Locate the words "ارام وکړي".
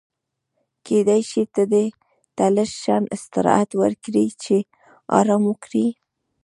5.17-5.87